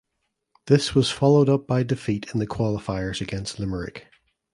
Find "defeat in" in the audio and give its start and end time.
1.83-2.39